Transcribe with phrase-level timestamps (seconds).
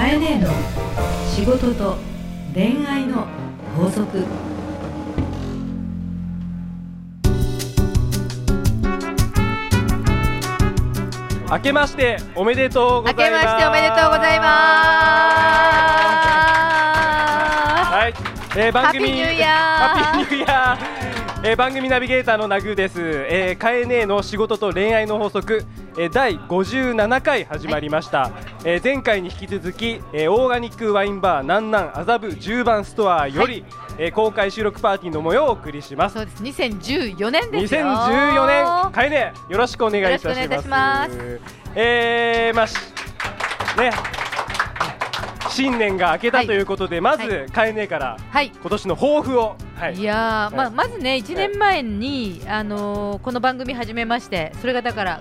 [0.00, 0.48] かえねえの
[1.28, 1.98] 仕事と
[2.54, 3.26] 恋愛の
[3.76, 4.24] 法則。
[11.50, 13.44] 明けましておめでとうご明けざいます。
[13.44, 14.48] ましておめでとうございます。
[17.92, 18.14] はい、
[18.56, 19.04] えー、番組。
[19.04, 20.99] ハッピーニューイヤー
[21.42, 23.00] えー、番組ナビゲーターのナグーです。
[23.00, 25.64] えー、かえねえの仕事と恋愛の法則、
[25.96, 28.30] えー、第57回始まりました。
[28.62, 33.64] えー、前回に引き続き、えー、オーガニックワインバーなんなん麻布10番ストアより、
[33.96, 36.16] えー、公開収録パーティーの模様をお送りします。
[36.16, 36.42] そうです。
[36.42, 37.86] 2014年ですよ。
[37.86, 41.16] 2014年かえねえよろしくお願いいたします。
[41.16, 41.38] よ
[41.74, 42.76] えー、まあし
[43.78, 43.92] ね
[45.50, 48.52] 新年が明けたはいということで、まず、はいかえねえからはい。
[48.60, 49.94] 今年の抱負を、はい。
[49.94, 50.66] いやはい。
[50.66, 55.20] あまずね1年前に、あのーこの番組始めましてそれがだから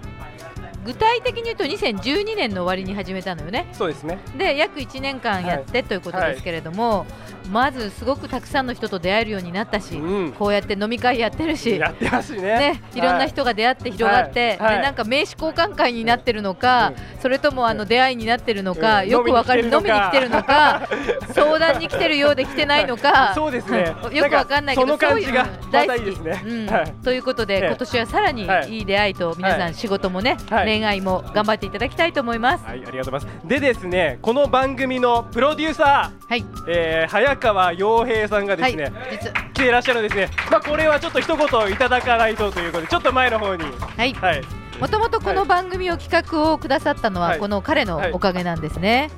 [0.86, 3.68] 具体的に言うと2012年の終わりに始めたのよね。
[3.74, 4.20] そうですね。
[4.38, 7.06] で約1年間やって、ということですけれども、
[7.52, 10.32] まずすごくたくさんの人と出会えるようになったし、うん。
[10.34, 12.60] こうやって飲み会やってるしやってますしね。
[12.60, 13.02] ね、い。
[13.02, 14.58] ろんな人が出会って広がって、はい。
[14.60, 14.78] はい。
[14.78, 20.88] でなんか名刺交換会になってるのか、それともあの出会いになってるのか、うんよくわかる飲飲みに来てみに来てるのか
[21.34, 23.96] 相談に来てるようで来てないのかそうですね。
[24.12, 26.44] よくわかんないけどなんかその感じがそういまたいいですね。
[26.46, 26.66] うん。
[26.68, 26.94] はい。
[27.04, 27.68] ということで、ええ。
[27.68, 28.70] 今年はさらにはい。
[28.70, 29.72] いい出会いと皆さはい。
[29.72, 32.64] ん仕事もね、はい恋愛も頑張っていただきたいと思います。
[32.64, 33.48] はい、ありがとうございます。
[33.48, 40.30] でですね、この番組のプロデューサー、はい、えー、早川洋平さんがですね、はい、実来ていらっしゃるんですね。
[40.52, 44.42] まあこれはちょっと一言いただかないとということで、ちょっと前の方に、はい、はい、
[44.80, 49.10] もともとこの番組を企画をくださったのは、はいこの彼のおかげなんですね。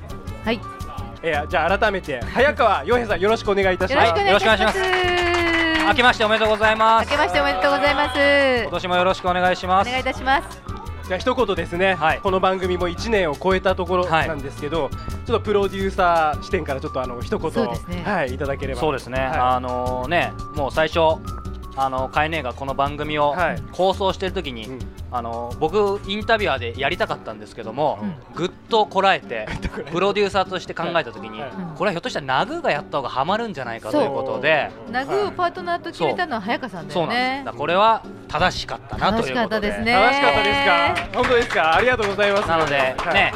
[0.46, 0.60] はい、
[1.22, 4.20] えー、じゃあ改めて早川洋平さんよろしくお願いいたしよます。
[4.20, 4.78] よろしくお願いします
[5.84, 8.18] 明けましておめでとうございます明けましておめでとうございます。
[8.62, 10.61] 今年もよろしくお願いしますお願いいたします。
[11.06, 12.20] じゃあ一言ですね、はい。
[12.20, 14.28] この番組も1年を超えたところはい。
[14.28, 14.88] なんですけど、
[15.26, 17.52] ちょっとプロデューサー視点からちょっとあの一言
[17.88, 18.02] ね。
[18.04, 18.80] はいいただければ。
[18.80, 21.20] そうですね、はあのねもう最初
[21.74, 23.62] あのカイネがこの番組をはい。
[23.72, 24.78] 構想してる時に、い、うん。
[25.10, 28.14] あの僕インタビュアーでやりたかったんですけども、うん。
[28.34, 29.48] ぐっとこらえて
[29.90, 31.50] プロデューサーとして考えた時に、はい。
[31.50, 31.74] うん。
[31.74, 37.56] これはひょっとしたらナグーがやった方がハマるんじゃないかということでナグーをパートナーと決めたのは早川さんだそうなんです。
[37.56, 39.34] これは正しかったなということで。
[39.34, 39.92] 正しかったですね。
[39.92, 41.18] 楽しかったですか？
[41.18, 41.76] 本当ですか？
[41.76, 42.48] ありがとうございます。
[42.48, 43.14] なのではい。
[43.14, 43.32] ね、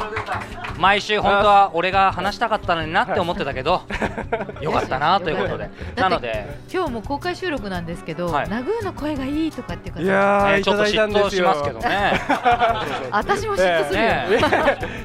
[0.79, 3.81] 毎週本当は俺が話したかったのになって思ってたけど、
[4.61, 5.69] よかったなということで。
[5.95, 8.49] なので、今日も公開収録なんですけど、はい。
[8.49, 12.13] ナグーの声がいいとかっていうかいやちょっと嫉妬しますけどね。
[13.11, 14.07] 私も嫉妬するよ。
[14.07, 14.27] ね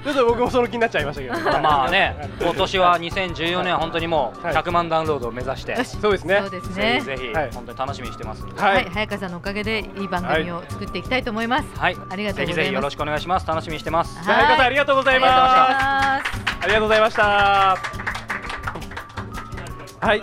[0.05, 1.35] ちょっと僕もその気になっちゃいましたけど。
[1.61, 4.55] まあね、今年は2014年は本当にもうはい。
[4.55, 6.39] 100万ダウンロードを目指して、そうですね。
[6.41, 7.05] そうですぜねひ。
[7.07, 7.51] ぜひはい。
[7.53, 8.83] 本当に楽しみにしてますは、はい。
[8.85, 11.69] い、早川さんのおかげでいい番組を作っていきたいと思います。
[11.79, 12.57] はい、ありがとうございます。
[12.57, 13.47] ぜひよろしくお願いします。
[13.47, 14.15] 楽しみにしてます。
[14.25, 15.31] じゃあ早川さんありがとうございます。
[15.31, 16.23] あ
[16.63, 17.77] ありがとうございました。
[20.01, 20.23] はい。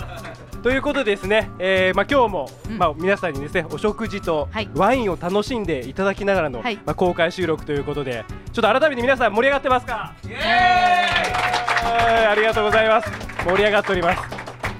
[0.61, 2.77] ということでですね、えーまあ、今日も、うん。
[2.77, 4.69] まあ、皆さんにですねお食事とはい。
[4.75, 6.75] ワインを楽しんでいただきながらの、はい。
[6.85, 10.13] まあ、公開収録ということでちょっと改めて皆さん盛り上がってますか？
[10.21, 13.09] はいありがとうございます。
[13.45, 14.21] 盛り上がっております、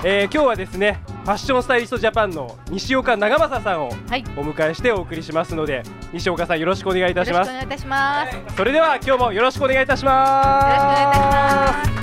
[0.04, 3.92] えー今日はですねファッションスタイリストジャパンの西岡長政さんをお
[4.42, 8.36] 迎えしてお送りしますので西岡さんよろしくお願いいたろしますお願いいたします。
[8.36, 11.30] よそれでは今日もよろしくお願いいたしろしくお願いいたしま
[11.84, 12.00] すます。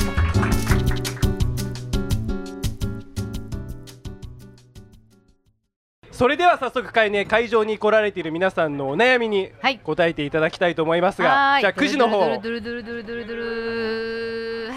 [6.12, 12.26] それでは早速会,、ね、会場に来られている皆さんのお悩みにはい答えていただきたいと思いますが、はーいじゃあ9時の方は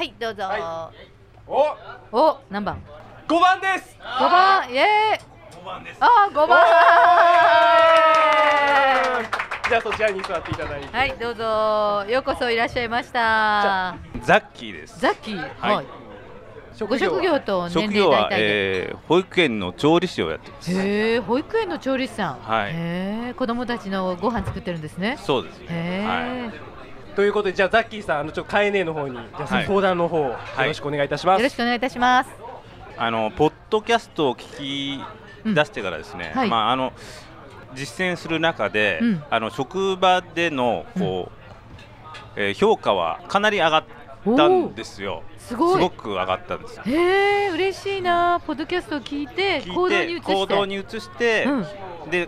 [0.04, 0.44] い、どうぞ。
[2.12, 2.82] おお、何番？
[3.30, 5.20] 5番です五番、イエーイ。
[6.00, 6.60] あー、五番。
[9.70, 12.12] じゃあそちらに座っていただいて、はい、どうぞ。
[12.12, 13.96] ようこそいらっしゃいました。
[14.24, 15.00] ザッキーです。
[15.00, 15.86] ザッキー、はいはい。
[16.88, 18.30] ご職業と年齢職業は。
[18.32, 20.72] えー、保育園の調理師をやってます。
[20.72, 22.40] へえ、保育園の調理師さん。
[22.40, 22.74] はいへ
[23.30, 25.20] え、子供たちのご飯作ってるんですね。
[25.20, 25.68] そうですね。
[25.70, 32.49] へえ、ということでじゃあザッキーさんあのちょっとカエネの方にじゃあはい相談の方、よろしくお願いいたします、よろしくお願いいたします。
[33.00, 36.32] あのポッドキャストを聞き出してからですね。
[36.34, 36.94] うんはいまああの
[37.76, 41.32] 実践する中で、うんあの職場でのこ
[42.36, 43.84] う、えー評価はかなり上がっ
[44.36, 45.24] たんですよ。
[45.38, 45.90] すごい。
[45.92, 46.84] く上がったんですよ。
[46.86, 48.42] へえ、嬉しいな。
[48.46, 50.34] ポッドキャストを聞いて行動に移して。
[50.34, 52.28] 行動に移して、うんで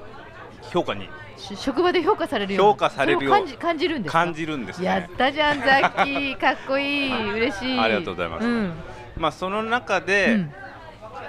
[0.71, 4.19] 評価にし職場で評価されるように評価される感じ感じるんですか？
[4.25, 4.85] 感じるんですね。
[4.85, 8.73] やったじゃんザッキーかっこいい嬉しいありがとうございますうん
[9.21, 10.53] まあその中うで、ん。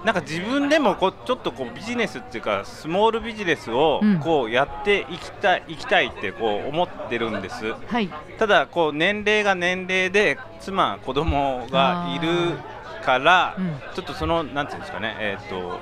[0.05, 4.19] なんか自分でもこうちょっとこうビジネスっていうかスモールビジネスをうん。
[4.21, 7.73] こうやっていきたい,、いきたいってこう思ってるんです。
[7.87, 8.09] はい。
[8.39, 12.59] ただこう年齢が年齢で妻子供がいる
[13.05, 13.81] から、うん。
[13.95, 15.81] ちょっとそのなんていうんですかねえっ、と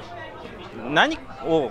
[0.93, 1.17] 何
[1.47, 1.71] を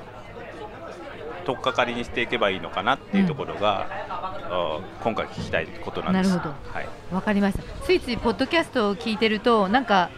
[1.45, 6.29] 取っかかりにしていけばいいのかなっていうところが、あ今回聞きたいことなんです。
[6.29, 6.55] なるほど。
[6.71, 6.87] はい。
[7.11, 7.63] わかりました。
[7.83, 10.09] ついついポッドキャストを聞いてるとなんか、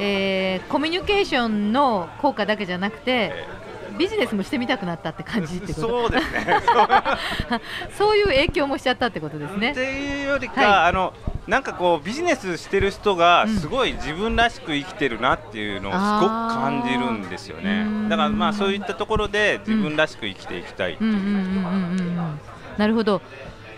[0.00, 3.46] えーコミュニケーションの効果だけじゃなくてえ
[4.00, 5.88] ビジネスもしてみたくなったって感じってこと。
[5.88, 6.60] そうですね。
[7.98, 9.72] そういう影響もしちゃったってことですね。
[9.72, 10.88] っていうよりか、はい。
[10.88, 11.12] あの
[11.46, 13.56] なんかこうビジネスしてる人がうん。
[13.56, 17.82] すごい自分らしく生きてるなっていうのをすごく感じるんですよね。
[17.82, 18.08] うん。
[18.08, 21.14] だからまあそういったところで自分らしく生きていきたいっていう。
[22.78, 23.20] なるほど。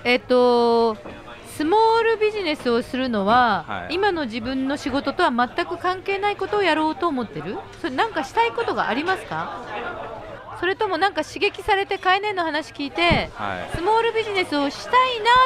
[0.05, 0.97] えっと
[1.57, 3.95] スモールビジネスをするのは、はい。
[3.95, 7.59] 今の自分の仕事とは全く関係ないことをやろうと思ってる？
[7.81, 9.63] それなんかしたいことがありますか？
[10.59, 13.77] それともなんか刺激されてカエネの話聞いてはい。
[13.77, 14.93] スモールビジネスをしたい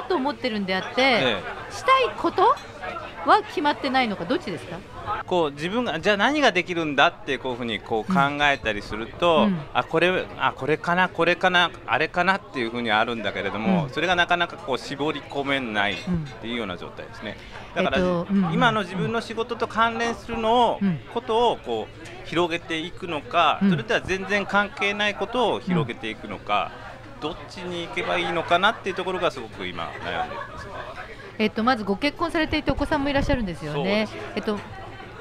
[0.02, 1.36] なと思ってるんであって、え
[1.70, 2.42] したいこと
[3.26, 4.24] は決まってないのか？
[4.24, 4.76] どっちですか？
[4.76, 4.95] え
[5.26, 9.58] こう自分がじゃあ何ができるんだってこういうふうにこう考えたりすると、うん。
[9.74, 13.90] あこれあこれかなこれかなあれかなっていうふうにあるんだけれども、うん。
[13.90, 17.36] それがなかなかこう絞り込めないっうんていうような状態ですね。
[17.74, 18.52] だから、えっとうん。
[18.52, 21.00] 今の自分の仕事と関連するのを、うん。
[21.12, 23.70] ことをこう広げていくのか、うん。
[23.70, 26.70] それとは全然関係ないことを広げていくのか、
[27.20, 30.66] どっちに行けばいいのかなっていうところがすごく今悩んでるんです。
[31.38, 33.76] えっと、まずご結婚されていてお子さんもいらっしゃるんですよね。
[33.76, 34.14] そうです。
[34.36, 34.58] えっと、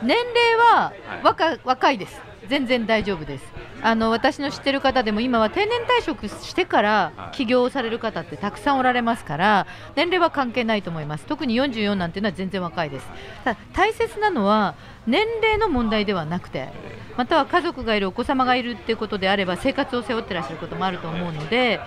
[0.04, 1.24] 年齢ははい。
[1.24, 2.22] 若,、若いです。
[2.48, 3.46] 全然大丈夫です。
[3.82, 7.36] あの私の知ってる方でも今は定年退職してからはい。
[7.36, 11.26] 起業をされる方ってたくさんおられますから年齢は関係ないと思います。
[11.26, 13.08] 特に44なんていうのは全然若いです。
[13.44, 14.76] ただ大切なのは
[15.08, 16.70] 年齢の問題ではなくて
[17.18, 21.80] または家族がいるお子様がいるっていうことであれば生活を背負ってらっしゃることもあると思うので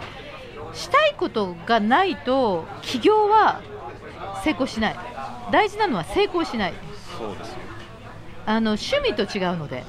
[0.72, 3.60] したいことがないと起業は
[4.44, 4.96] 成功しない。
[5.50, 6.74] 大事なのは成功しない。
[7.18, 7.67] そうですよ
[8.48, 9.84] あの趣味と違うので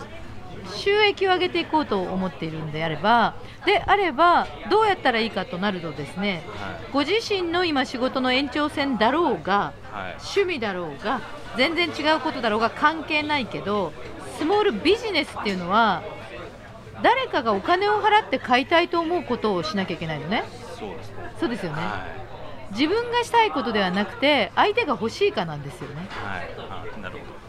[0.75, 3.35] 収益を上げていこうと思っているんであれば
[3.65, 6.91] であればどうやったらいいかとなるとですねはい。
[6.91, 10.17] ご自身の今仕事の延長線だろうがはい。
[10.19, 11.21] 趣味だろうが
[11.56, 13.94] 全然違うことだろうが関係ないけど
[14.38, 16.03] スモールビジネスっていうのは
[17.01, 20.44] 誰かがお金を払って買いたいと思うことをしなきゃいけないのね。
[20.77, 21.15] そうですね。
[21.39, 21.81] そうですよね。
[21.81, 22.06] は
[22.71, 26.09] 自分がしたいことではなくて相手が欲しいかなんですよね。
[26.11, 26.50] いはい。
[26.69, 27.49] あなるほ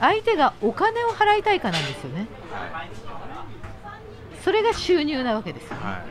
[0.00, 2.26] 相手がお金を払いたいかなんですよね。
[2.50, 2.90] どはい。
[4.42, 5.70] それが収入なわけです。
[5.70, 6.04] よは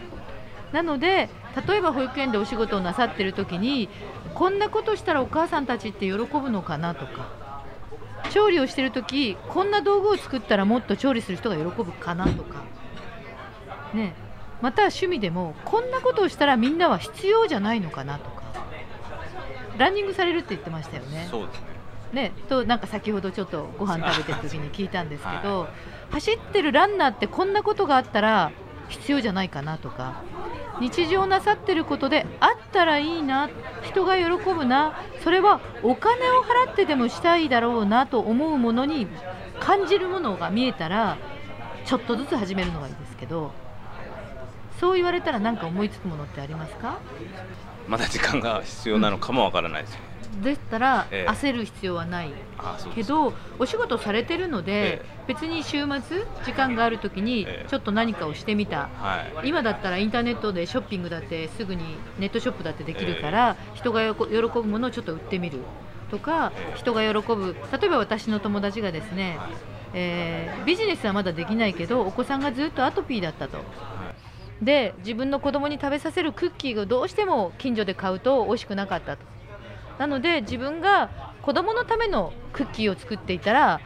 [0.72, 0.74] い。
[0.74, 1.30] なので
[1.68, 3.90] 例えば保育園でお仕事をなさってる時に
[4.34, 7.64] こんなことしたらお母さんたちって喜ぶのかなとか
[8.32, 12.64] 調理をしてる時こんな道具を作ったらもっと調理する人が喜ぶかなとか
[13.94, 14.16] ね。
[14.62, 18.44] または趣味でもこんなことをしたらみんなは必要じゃないのかなとか
[19.78, 21.28] ランニングされるって言ってましたよね。
[21.30, 21.83] そうですね
[22.14, 25.68] ね、となんか先ほどちょっとご飯食べてる時に聞いたんですけど、
[26.12, 28.52] 走ってるランナーってこんなことがあったら
[28.88, 30.22] 必要じゃないかなとか
[30.80, 33.50] 日常なさってることであったらいいな
[33.82, 39.08] 人が喜ぶなそれはお金を払ってでもしたいだろうなと思うものに
[39.60, 41.18] 感じるものが見えたら
[41.86, 43.52] ちょっとずつ始めるのがいいですけど
[44.80, 47.00] そう言われたら何か思いつくものってありますか？
[47.88, 50.00] まだ時間が必要なのかもわからないですね、
[50.42, 51.32] でしたらええ。
[51.32, 52.32] 焦る必要はない。
[52.96, 57.70] けどお仕事されてるので、え別に週末時間があるときにええ。
[57.70, 59.50] ちょっと何かをしてみた、はい。
[59.50, 61.84] 今だったらインターネットでショッピングだってすぐに
[62.20, 65.60] ネットショップだってできるから、人が喜ぶものをちょっと売ってみる。
[66.10, 66.78] とか、ええ。
[66.78, 67.56] 人が喜ぶ。
[67.72, 69.40] 例えば私の友達がですね、
[69.94, 73.58] えービジネスはまだできないけどお子さんがずっとアトピーだったと。
[74.62, 79.26] で自分の子供に食べさせるクッキーがどうしても近所で買うと美味しくなかったと
[80.00, 81.10] なので自分が
[81.42, 83.82] 子供のためのクッキーを作っていたら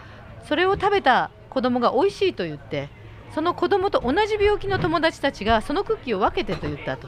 [0.47, 2.89] それを食べた子供が美味しいと言って
[3.33, 7.07] その子供と同じ病気の友達たちがそのクッキーを分けてと言ったと。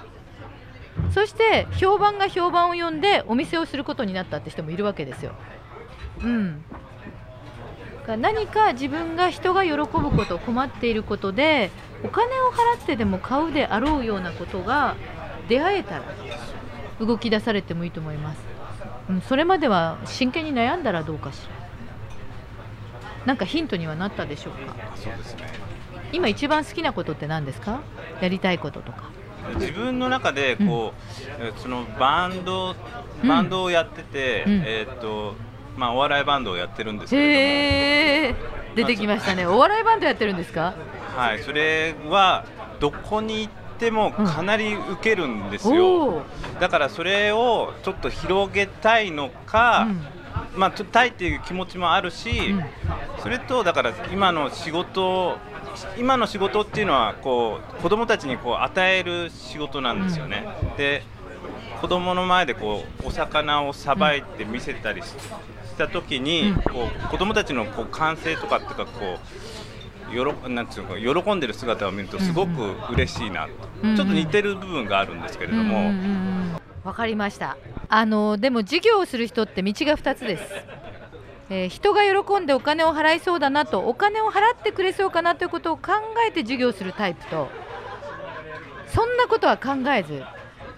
[1.13, 5.31] そして評判が評判を呼んでお店をすることになったって人もいるわけですよ。
[6.21, 6.63] うん。
[8.17, 11.69] 何か自分が人が喜ぶこと困っていることで
[12.03, 14.95] お金を払ってでも買うであろうようなことが
[15.47, 16.03] 出会えたら
[16.99, 18.41] 動き出されてもいいと思います、
[19.27, 21.59] それまでは真剣に悩んだらどうかしら。
[23.25, 24.75] なんかヒントにはなったでしょうか。
[24.95, 25.43] そうですね。
[26.11, 27.81] 今一番好きなことって何ですか？
[28.21, 29.09] やりたいこととか。
[29.55, 32.75] 自分の中でこう、えそのバンド
[33.23, 33.27] うん。
[33.27, 34.63] バンドをやってて、うん。
[34.65, 35.35] えーっと
[35.77, 37.39] まあお笑いバンドをやってるんですけれども、へ
[38.29, 38.35] え
[38.75, 39.45] 出てきましたね。
[39.45, 40.75] お笑いバンドやってるんですか？
[41.15, 42.45] はい、それは
[42.79, 46.59] どこに行ってもかなり受けるんですよ、おー。
[46.59, 50.59] だからそれをちょっと広げたいのか、うん。
[50.59, 52.65] まあ、たいっていう気持ちもあるし、うん。
[53.19, 55.37] それとだから今の仕事
[55.97, 60.45] 今の仕事っていうのはこう子供たちにこう与える仕事なんですよね。
[60.77, 61.03] で
[61.79, 65.15] 子供の前でこうお魚をさばいて見せたりしし
[65.77, 66.55] た時に、うん。
[66.55, 69.68] こう子供たちのこう歓声とかっていうかこう
[70.11, 73.51] よろなんていうのか喜んでる姿を見るとすごく嬉しいなと、
[73.83, 73.95] うんうん。
[73.95, 75.91] ちょっと似てる部分があるんですけれども、
[76.83, 77.57] わかりました。
[77.89, 80.43] あのでも事業をする人って道が2つです、
[81.49, 85.93] えー人が喜んでお金を払いそうだなとお金を払ってくれそうかなということを考
[86.27, 87.49] えて事業するタイプと
[88.93, 90.21] そんなことは考えず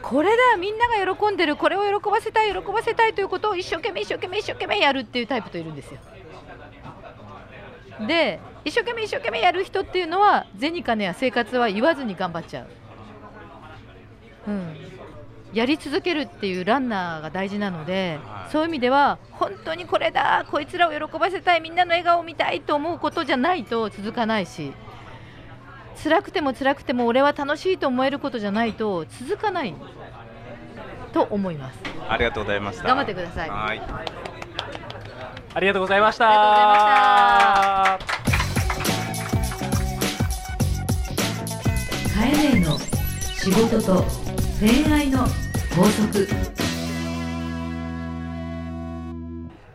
[0.02, 6.00] これだみんなが喜んでるこれを喜ばせたい喜ばせたいということを一生懸命一生懸命一生懸命やるっていうタイプといるんですよ
[8.08, 12.68] で一生懸命一生懸命やる人っていうのは銭金や生活は言わずに頑張っちゃう。
[14.48, 14.76] うん、
[15.54, 18.52] やり続けるっていうランナーが大事なので、はい。
[18.52, 24.74] そういう意味では本当にこれだこいつらを喜ばせたいみんなの笑顔を見たいと思うことじゃないと続かないし
[26.04, 29.74] 辛くても辛くても俺は楽しいと思えることじゃないと続かない
[31.14, 31.80] と思います。
[32.10, 32.84] ありがとうございました。
[32.88, 33.82] 頑張ってください
[35.54, 36.26] はいありがとうございました。
[36.30, 38.00] あ
[42.16, 44.06] カエネの仕事と
[44.60, 45.20] 恋愛の
[45.76, 46.28] 法則。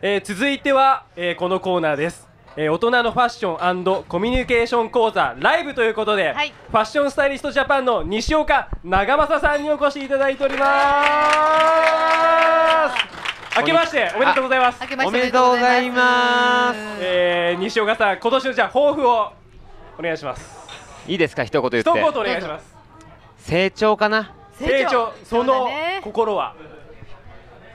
[0.01, 6.53] えー続いては、えーこのコーナーです、えー大人のファッションコミュニケーション講座ライブということで、はい。
[6.71, 10.65] ファッションスタイリストジャパンの西岡長政さんにお越しいただいておりま
[13.13, 13.16] す
[13.59, 14.77] 明けましておめでとうございます。
[14.81, 16.77] 明けましておめでとうございます。
[17.01, 19.31] えー西岡さん今年のじゃあ抱負を
[19.97, 20.57] お願いします。
[21.07, 22.75] いいですか一言言っ一言おて願いします。
[23.37, 24.33] 成長かな？
[24.59, 25.13] 成長。
[25.23, 26.01] そのね。
[26.03, 26.55] 心は。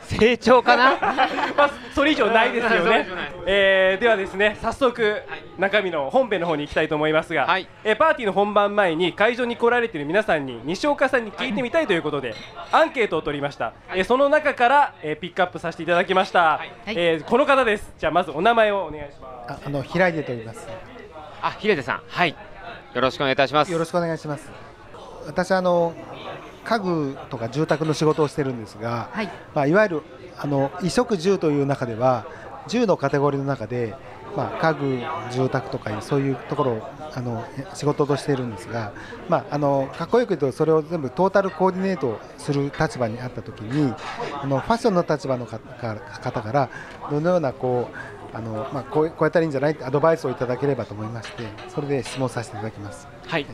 [0.02, 0.90] 成長かな？
[1.56, 3.08] まあ、それ以上ないですよね。
[3.46, 5.22] えーではですね、早速
[5.58, 12.34] 中身の本編の方に行きたいと思いますが、はいえーパーティーの本番前に会場に来られている皆さんに西岡さんに聞いてみたいということで、
[12.72, 13.74] アンケートを取りました。
[13.94, 16.60] えーその中から、えーピックアップさせていただきました。
[16.86, 17.92] えーこの方です。
[17.98, 19.52] じゃあまずお名前をお願いします。
[19.52, 20.66] ああの平出と言います。
[21.42, 22.36] あ平出さんはい
[22.94, 24.50] よろしくお願いいたしますよろしくお願いします。
[25.26, 25.92] 私あの
[26.64, 30.02] 家具とか住宅の仕事をしてるんですが、はいまあいわゆる
[30.38, 32.26] あの衣食住という中では
[32.68, 33.94] 住のカテゴリーの中で、
[34.36, 34.98] まあ家具
[35.30, 38.92] 住宅とかいうそういうところをあの仕事としているんですが、
[39.28, 43.92] まああのかっこよく言うとそれを全部トータルコーディネートする立場にあったときに、
[44.32, 46.70] あのファッションの立場の方から方から
[47.10, 49.72] どのようなこうあのまあこうこうやったらいいんじゃない？
[49.72, 53.06] ってアドバイスをいただければと思いまして、それで質問させていただきます。
[53.26, 53.46] はい。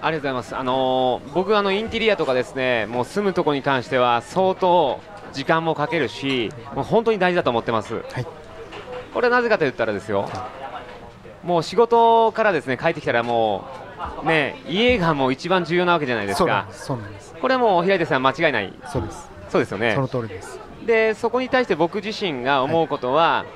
[0.00, 0.56] ありがとうございます。
[0.56, 5.00] あのー僕あのインテリアとかですねもう住むところに関しては相当
[5.32, 7.94] 時間もかけるしもう本当に大事だと思ってます。
[7.94, 8.26] はい
[9.14, 10.28] これはなぜかと言ったらですよ
[11.42, 13.64] もう仕事からですね帰ってきたらも
[14.22, 17.34] うね家がもう一番重要なわけじゃないですかそうなんです。
[17.40, 19.28] これもう平出さん間違いないそうです。
[19.50, 20.58] そうですよねその通りです。
[20.84, 23.46] でそこに対して僕自身が思うことは、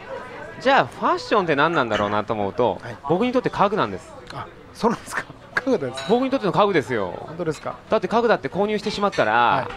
[0.61, 5.25] じゃあファッションって何なんだろうなと思うと、はい僕にとって家具なんですあ、そうなんですか。
[5.55, 6.05] 家具です。
[6.09, 7.77] 僕にとっての家具ですよ本当ですか。
[7.91, 9.69] だって家具だって購入してしまったら、は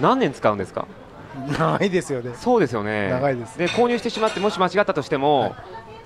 [0.00, 0.86] 何年使うんですか？
[1.58, 2.32] 長いですよね。
[2.34, 3.08] そうですよね。
[3.10, 3.58] 長いです。
[3.58, 5.54] で購入してしまってもし間違ったとしても、はい。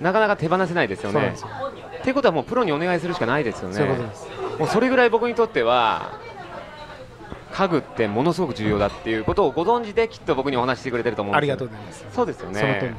[0.01, 1.13] なかなか手放せないですよね。
[1.13, 1.47] そうなんですよ。
[1.99, 3.75] っていうことはもうプロにお願いするしかないですよね。
[3.75, 4.27] そういうことです。
[4.59, 6.19] もうそれぐらい僕にとっては
[7.51, 11.55] 家具ってものすごく重要だっていうことをご存知できっと僕にお話ししてくれてると思うんありですよ。
[11.55, 12.05] がとうございます。
[12.13, 12.95] そうですよね。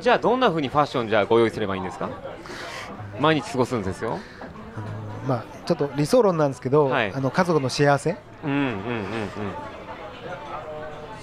[0.00, 2.08] じゃあどんな風にファッションじゃあご用意すればいいんですか？
[3.18, 4.18] 毎日過ごすんですよ。
[5.26, 7.12] まあちょっと理想論なんですけど、はい。
[7.14, 8.74] あの家族の幸せ、うんうんうんうん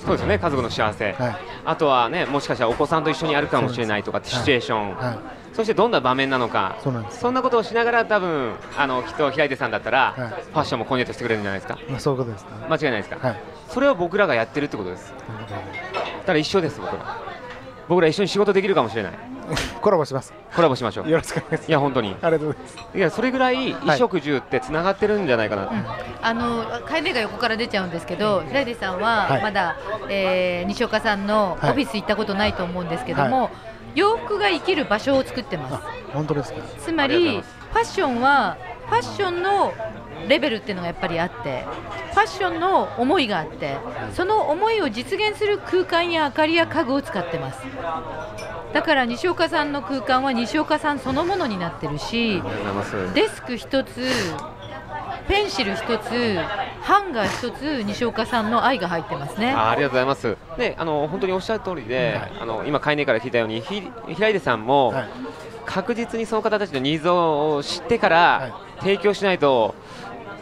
[0.06, 1.38] そうですよね家族の幸せ、はい。
[1.66, 6.78] あとはねもしかしたらお子さんと一緒にあるかもしれないとかってシチュエーション、はい、そしてどんな場面なのか。
[7.10, 10.30] そんなことをしながら多分あのきっと平出さんだったら、はい。
[10.30, 11.80] ファッションもコーディネートしてくれるんじゃないですか。
[11.90, 12.50] まあそういうことですね。
[12.70, 13.42] 間違いないですか、はい。
[13.70, 15.14] それを僕らがやってるってことです。
[15.14, 17.18] だから一緒です僕ら。
[17.88, 19.14] 僕ら一緒に仕事できるかもしれない
[19.82, 20.34] コラボします。
[20.56, 21.10] コラボしましょう。
[21.10, 21.70] よろしくお願いします。
[21.70, 22.16] いや本当に。
[22.22, 22.78] ありがとうございます。
[22.98, 25.64] いやそれぐらい衣食住ってつながってるんじゃないかな。
[25.66, 25.72] と、
[26.22, 29.42] あの会名が横から出ちゃうんですけど、平出さんははい。
[29.42, 29.76] まだ、
[30.10, 33.50] えー西岡さんのオフはいィス行ったことないと思うんですけども、
[33.96, 35.76] 洋服が生きる場所を作ってます。
[35.76, 35.82] あ、
[36.14, 36.60] 本当ですか。
[36.80, 37.42] つまあり
[37.74, 38.58] ファッションは
[38.88, 39.74] ファッションの
[40.28, 41.66] レベルっていうのがやっぱりあって
[42.12, 43.76] ファッションの思いがあって
[44.14, 47.60] その思いを実現する空間や明かりや家具を使ってます
[48.74, 53.14] だから西岡さんの空間は西岡さんそのものになってるしありがとうございます。
[53.14, 54.10] デスク一つ
[55.28, 56.38] ペンシル一つ
[56.82, 59.52] ハンガー一つ西岡さんの愛が入ってますね。
[59.52, 60.38] あありがとうございます。
[60.58, 65.10] で、あの本当におっしゃる通りで、あの今海根から聞いたように、ひ平出さんも、はい。
[65.66, 69.76] 確実にその方たちのニーズを知ってから、提供しないと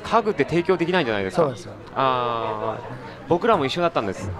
[0.04, 1.44] 家具って提供できないんじゃないですか？
[1.44, 1.74] そうですよ。
[1.96, 3.28] あー。
[3.28, 4.32] 僕らも一緒だったんです。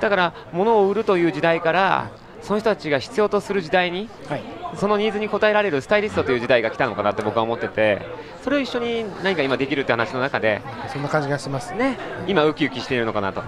[0.00, 2.10] だから物を売るという時代から、
[2.42, 4.42] その人たちが必要とする時代にはい。
[4.76, 8.02] そのニーズに応えられるスタイリストという時代が来たのかなって僕は思ってて
[8.44, 10.60] それを一緒に何か今できるって話の中で
[10.92, 11.74] そんな感じがします。
[11.74, 13.42] ね今ウキウキしているのかなと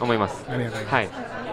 [0.00, 0.44] 思います。
[0.48, 1.18] ありがとうございます。
[1.18, 1.44] はい。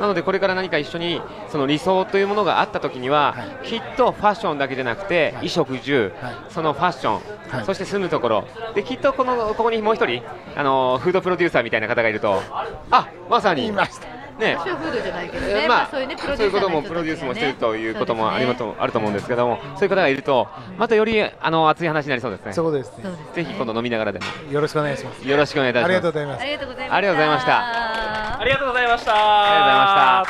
[0.00, 6.34] なのでこれから何か一緒にその理想というものがあった時には、はきっとファッションだけじゃなくて、衣食住、はい。
[6.48, 7.22] そのファッション、
[7.56, 7.64] はい。
[7.64, 8.44] そして住むところ。
[8.74, 10.22] できっとこのここにもう一人
[10.56, 12.42] あのフードプロデューサーみたいな方がいると
[12.90, 14.56] あまさに言いましたね。
[14.58, 20.48] 私はフードじゃないけどね、えーまあそういうねプロデューサーの人もプロデュースもしてるということもありまとあると思うんですけどもそういう方がいると
[20.78, 22.52] またよりあの熱い話になりそうですね。
[22.52, 23.04] そうですね。
[23.34, 24.24] ぜひ今度飲みながらでも。
[24.52, 25.26] よろしくお願いします。
[25.26, 25.88] よろしくお願いいたします。
[25.88, 26.42] ありがとうございます。
[26.42, 26.98] ありがとうございました。
[26.98, 28.40] ありがとうございました。
[28.40, 29.12] ありがとうございました。
[29.14, 30.24] あ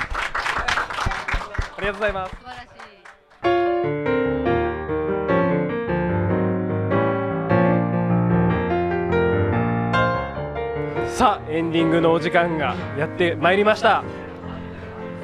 [1.77, 2.44] ありがとうございます素晴らしい
[11.15, 14.03] さあエンディングのお時間がやってまいりました。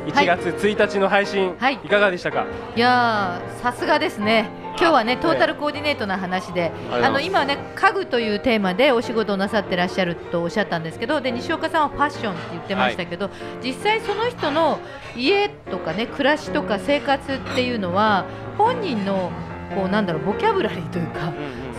[0.06, 1.74] 1月1日の配信、はい。
[1.74, 2.46] いかがでしたか？
[2.76, 4.48] いやーさすがですね。
[4.78, 13.28] 今日はねトータルコーディネートな話で、ああの今はね家具というテーマでお仕事をなさってらっしゃるとおっしゃったんですけどで西岡さんはファッションって言ってましたけど、
[13.60, 14.78] 実際その人の
[15.16, 19.32] 家とかね暮らしとか生活っていうのは本人の
[19.74, 21.32] こうなんだろうボキャブラリーというか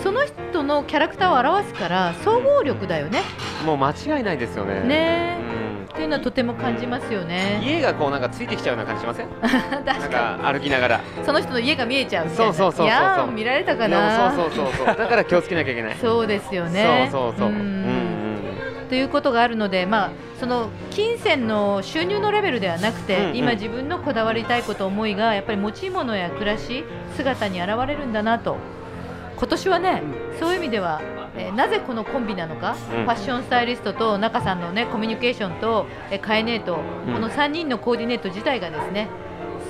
[0.04, 3.22] その人のキャラクターを表すから総合力だよね。
[3.66, 4.82] もう間違いないですよね。
[4.82, 5.38] ね。
[5.40, 5.86] うん。
[5.92, 7.60] っていうのはとても感じますよね。
[7.64, 9.28] 家がこうなんかついてきちゃうような感じしません？
[9.42, 10.98] 確なんかか歩きながら。
[10.98, 12.30] にその人の家が見えちゃう。
[12.30, 12.86] そうそうそうそうそう。
[12.86, 14.32] いやー見られたかな。
[14.32, 14.96] そうそうそうそう。
[14.96, 15.96] だから気をつけなきゃいけない。
[16.02, 17.10] そうですよね。
[17.12, 17.50] そうそうそう。
[17.50, 17.91] うんん
[18.92, 23.38] ということがあるので、まあ、その金銭の収入のレベルではなくて、うんうん。
[23.38, 26.84] 今自分のこだわりたいこと思いがやっぱり持ち物や暮らし
[27.16, 28.58] 姿に現れるんだなと。
[29.38, 30.04] 今年はね、
[30.42, 31.02] そういう意味では、
[31.38, 33.06] えーなぜこのコンビなのか、うん。
[33.06, 37.14] ファッションスタイリストと中さんのねコミュニケーションと、えーカエネート、うん。
[37.14, 39.08] この3人のコーディネート自体がですね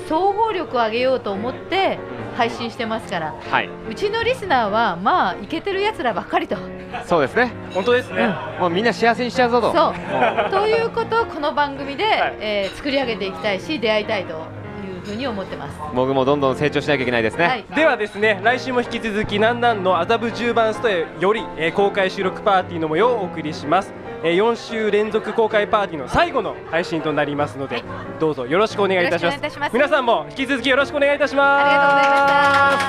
[0.10, 2.00] 総合力を上げようと思って
[2.36, 3.34] 配信してますから。
[3.50, 3.70] はい。
[3.90, 6.58] うちのリスナーはまあイケてるやつらばっかりと。
[7.06, 7.52] そうですね。
[7.74, 8.28] 本当ですね、
[8.60, 9.74] もうみんな幸せにしちゃうぞと。
[9.74, 10.52] そう。
[10.52, 12.38] ということをこの番組で、はい。
[12.40, 15.78] えー作り上げていきたいし出会いたいというふうに思ってます。
[15.94, 27.86] 僕もどんどん成長しなきゃいけないですね、はい、ではですね来週も引き続きなんなんの麻布十番ストアより、えー公開収録パーティーの模様をお送りします、えー4週連続公開パーティーの最後の配信となりますので、はい
[28.20, 32.88] どうぞよろしくお願いいたしますよろしくお願いいたします皆さんも引き続きよろしくお願いいたしますありがとうございまし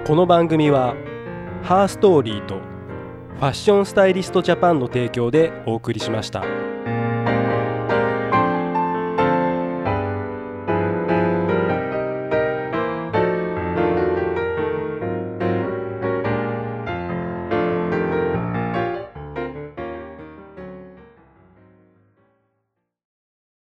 [0.00, 0.04] た。
[0.06, 0.94] この番組は
[1.62, 2.56] ハーストーリーと
[3.36, 6.63] ファッションスタイリストジャパンの提供でお送りしました。